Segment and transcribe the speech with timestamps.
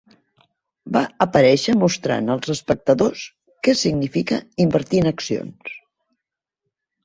[0.95, 3.27] Va aparèixer mostrant els espectadors
[3.69, 5.81] què significa invertir en accions.